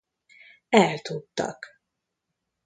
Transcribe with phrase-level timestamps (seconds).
[0.79, 1.69] El tudtak.